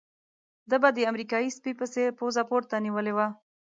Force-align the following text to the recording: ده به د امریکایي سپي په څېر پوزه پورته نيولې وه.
ده 0.69 0.75
به 0.81 0.89
د 0.93 0.99
امریکایي 1.11 1.49
سپي 1.57 1.71
په 1.79 1.85
څېر 1.93 2.09
پوزه 2.19 2.41
پورته 2.49 2.75
نيولې 2.85 3.13
وه. 3.17 3.27